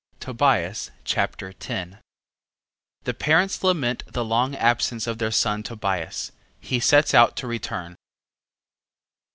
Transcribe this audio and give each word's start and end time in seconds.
Tobias 0.19 0.89
Chapter 1.03 1.53
10 1.53 1.99
The 3.03 3.13
parents 3.13 3.63
lament 3.63 4.01
the 4.07 4.25
long 4.25 4.55
absence 4.55 5.05
of 5.05 5.19
their 5.19 5.29
son 5.29 5.61
Tobias. 5.61 6.31
He 6.59 6.79
sets 6.79 7.13
out 7.13 7.35
to 7.37 7.45
return. 7.45 7.95